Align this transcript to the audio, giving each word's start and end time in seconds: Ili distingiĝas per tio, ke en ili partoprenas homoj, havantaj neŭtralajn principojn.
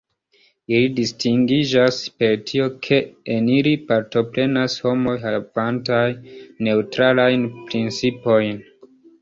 Ili 0.75 0.85
distingiĝas 0.99 1.99
per 2.21 2.33
tio, 2.51 2.69
ke 2.87 2.99
en 3.35 3.51
ili 3.57 3.75
partoprenas 3.91 4.79
homoj, 4.87 5.15
havantaj 5.27 6.03
neŭtralajn 6.69 7.49
principojn. 7.61 8.61